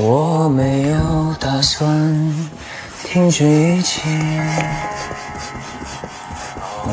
[0.00, 1.90] 我没有打算
[3.02, 4.08] 停止一切。
[6.84, 6.90] 哦，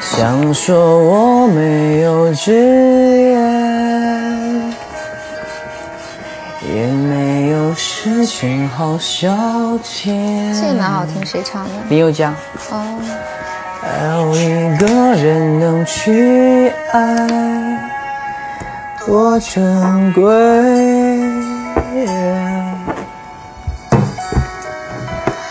[0.00, 3.34] 想说我没有职业，
[6.72, 9.32] 也没有事情好消
[9.82, 10.06] 遣。
[10.60, 11.70] 这也蛮好听，谁唱的？
[11.88, 12.32] 林宥嘉。
[12.70, 13.00] 哦，
[13.80, 14.86] 还有一个
[15.16, 17.26] 人能去爱，
[19.06, 20.22] 多珍贵。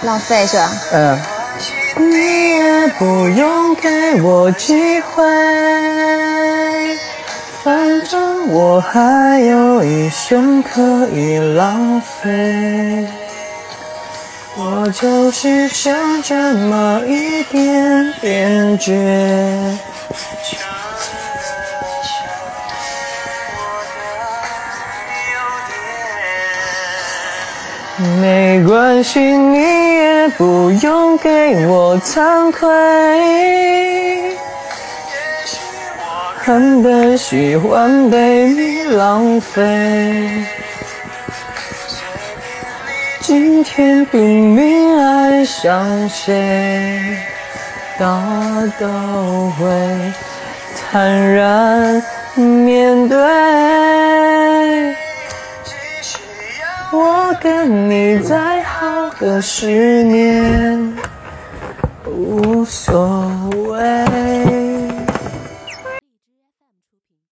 [0.04, 0.70] 浪费是吧？
[0.94, 1.20] 嗯，
[1.98, 5.24] 你也不用给我机会，
[7.64, 13.08] 反正我还有一生可以浪费。
[14.58, 18.92] 我就是想这么一点点倔
[27.98, 32.70] 没关系，你也不用给我惭愧。
[36.44, 40.44] 很的喜欢被你浪费，
[43.20, 44.20] 今天拼
[44.56, 47.16] 命爱上谁，
[48.00, 48.88] 他都
[49.52, 50.12] 会
[50.92, 52.02] 坦然
[52.36, 54.11] 面对。
[57.42, 60.94] 跟你再好的十年，
[62.06, 63.01] 无所。